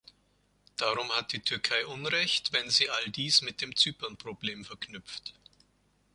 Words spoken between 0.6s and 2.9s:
Darum hat die Türkei Unrecht, wenn sie